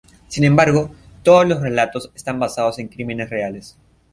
Sin 0.27 0.43
embargo, 0.45 0.89
todos 1.21 1.47
los 1.47 1.61
relatos 1.61 2.11
están 2.15 2.39
basados 2.39 2.79
en 2.79 2.87
crímenes 2.87 3.29
reales. 3.29 3.77